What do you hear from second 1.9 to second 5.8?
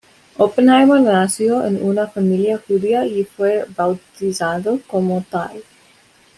familia judía y fue bautizado como tal.